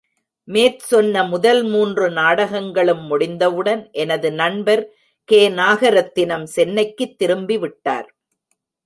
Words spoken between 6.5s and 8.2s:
சென்னைக்குத் திரும்பிவிட்டார்.